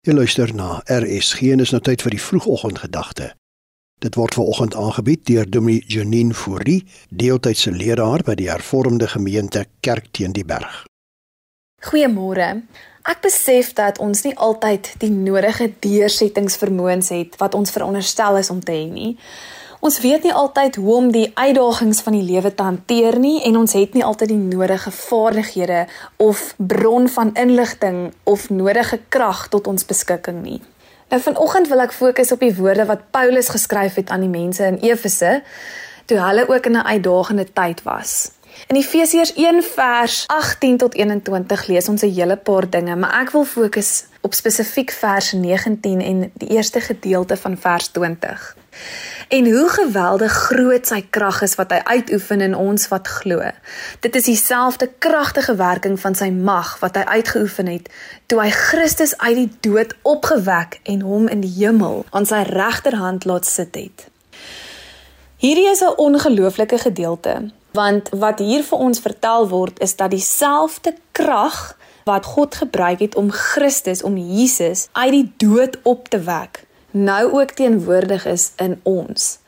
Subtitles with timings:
[0.00, 3.26] Jy luister na RSG en is nou tyd vir die vroegoggendgedagte.
[4.00, 9.66] Dit word ver oggend aangebied deur Dominee Janine Fourie, deeltydse leraar by die Hervormde Gemeente
[9.84, 10.86] Kerk teen die Berg.
[11.84, 12.48] Goeiemôre.
[13.12, 18.64] Ek besef dat ons nie altyd die nodige deursettingsvermoëns het wat ons veronderstel is om
[18.64, 19.18] te hê nie.
[19.80, 23.56] Ons weet nie altyd hoe om die uitdagings van die lewe te hanteer nie en
[23.56, 25.86] ons het nie altyd die nodige vaardighede
[26.20, 30.58] of bron van inligting of nodige krag tot ons beskikking nie.
[31.08, 34.68] Nou vanoggend wil ek fokus op die woorde wat Paulus geskryf het aan die mense
[34.68, 35.40] in Efese
[36.04, 38.32] toe hulle ook in 'n uitdagende tyd was.
[38.68, 43.30] In Efesiërs 1 vers 18 tot 21 lees ons 'n hele paar dinge, maar ek
[43.30, 48.56] wil fokus op spesifiek vers 19 en die eerste gedeelte van vers 20
[49.30, 53.44] en hoe geweldig groot sy krag is wat hy uitoefen in ons wat glo.
[54.02, 57.86] Dit is dieselfde kragtige werking van sy mag wat hy uitgeoefen het
[58.26, 63.26] toe hy Christus uit die dood opgewek en hom in die hemel aan sy regterhand
[63.30, 64.08] laat sit het.
[65.38, 70.94] Hierdie is 'n ongelooflike gedeelte want wat hier vir ons vertel word is dat dieselfde
[71.12, 76.66] krag wat God gebruik het om Christus om Jesus uit die dood op te wek
[76.90, 79.38] nou ook teenwoordig is in ons.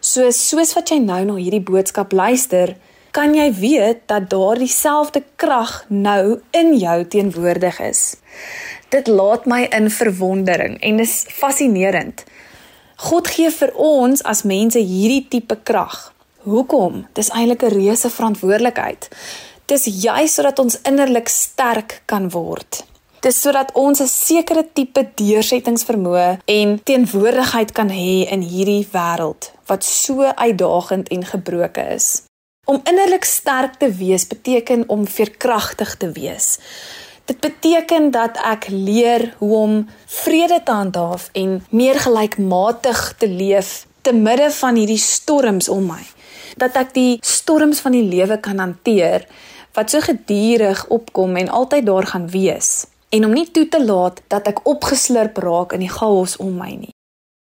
[0.00, 2.76] So soos wat jy nou na hierdie boodskap luister,
[3.14, 8.16] kan jy weet dat daardie selfde krag nou in jou teenwoordig is.
[8.90, 12.24] Dit laat my in verwondering en is fascinerend.
[13.08, 16.12] God gee vir ons as mense hierdie tipe krag.
[16.44, 17.06] Hoekom?
[17.14, 19.08] Dis eintlik 'n reuse verantwoordelikheid.
[19.66, 22.84] Dis juis sodat ons innerlik sterk kan word.
[23.24, 29.84] Dis sodat ons 'n sekere tipe deursettingsvermoë en teenwoordigheid kan hê in hierdie wêreld wat
[29.84, 32.22] so uitdagend en gebroke is.
[32.66, 36.58] Om innerlik sterk te wees beteken om veerkragtig te wees.
[37.24, 43.86] Dit beteken dat ek leer hoe om vrede te handhaaf en meer gelykmatig te leef
[44.02, 46.04] te midde van hierdie storms om my.
[46.56, 49.24] Dat ek die storms van die lewe kan hanteer
[49.72, 54.20] wat so gedurig opkom en altyd daar gaan wees en om nie toe te laat
[54.32, 56.92] dat ek opgeslurp raak in die chaos om my nie.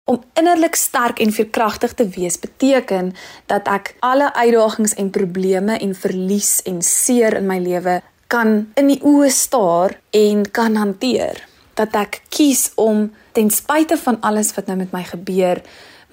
[0.09, 3.13] Om innerlik sterk en veerkragtig te wees beteken
[3.51, 8.01] dat ek alle uitdagings en probleme en verlies en seer in my lewe
[8.33, 11.39] kan in die oë staar en kan hanteer.
[11.79, 15.63] Dat ek kies om ten spyte van alles wat nou met my gebeur,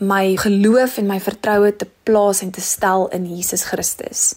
[0.01, 4.35] my geloof en my vertroue te plaas en te stel in Jesus Christus.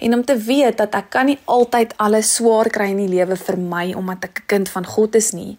[0.00, 3.36] En om te weet dat ek kan nie altyd alles swaar kry in die lewe
[3.40, 5.58] vir my omdat ek 'n kind van God is nie,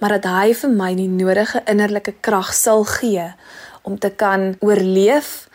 [0.00, 3.34] maar dat hy vir my die nodige innerlike krag sal gee
[3.82, 5.48] om te kan oorleef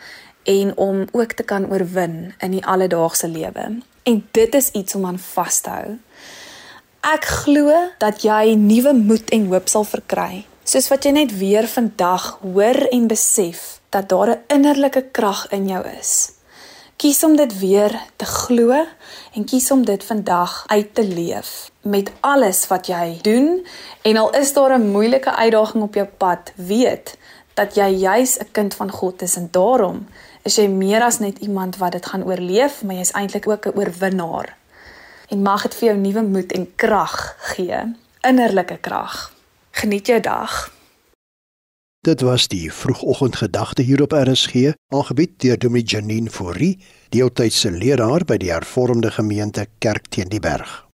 [0.44, 3.82] en om ook te kan oorwin in die alledaagse lewe.
[4.02, 5.98] En dit is iets om aan vas te hou.
[7.02, 11.66] Ek glo dat jy nuwe moed en hoop sal verkry Soos wat jy net weer
[11.66, 16.32] vandag hoor en besef dat daar 'n innerlike krag in jou is.
[16.96, 18.70] Kies om dit weer te glo
[19.34, 23.66] en kies om dit vandag uit te leef met alles wat jy doen
[24.02, 27.16] en al is daar 'n moeilike uitdaging op jou pad, weet
[27.54, 30.06] dat jy juis 'n kind van God is en daarom
[30.42, 33.78] is jy meer as net iemand wat dit gaan oorleef, maar jy's eintlik ook 'n
[33.78, 34.56] oorwinnaar.
[35.28, 39.41] En mag dit vir jou nuwe moed en krag gee, innerlike krag.
[39.72, 40.70] Geniet jou dag.
[42.00, 46.78] Dit was die vroegoggendgedagte hier op RSG, aangebied deur Dominee Janine Fourie,
[47.08, 50.91] deeltydse leraar by die Hervormde Gemeente Kerk teen die Berg.